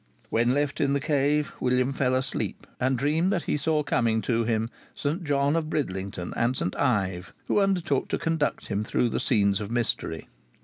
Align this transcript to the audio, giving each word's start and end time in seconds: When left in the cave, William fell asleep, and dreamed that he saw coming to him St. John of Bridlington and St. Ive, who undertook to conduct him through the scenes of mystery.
When 0.31 0.55
left 0.55 0.81
in 0.81 0.93
the 0.93 0.99
cave, 0.99 1.53
William 1.59 1.93
fell 1.93 2.15
asleep, 2.15 2.65
and 2.79 2.97
dreamed 2.97 3.31
that 3.31 3.43
he 3.43 3.55
saw 3.55 3.83
coming 3.83 4.19
to 4.23 4.43
him 4.45 4.71
St. 4.95 5.23
John 5.23 5.55
of 5.55 5.69
Bridlington 5.69 6.33
and 6.35 6.57
St. 6.57 6.75
Ive, 6.75 7.35
who 7.45 7.59
undertook 7.61 8.07
to 8.07 8.17
conduct 8.17 8.65
him 8.65 8.83
through 8.83 9.09
the 9.09 9.19
scenes 9.19 9.61
of 9.61 9.69
mystery. 9.69 10.27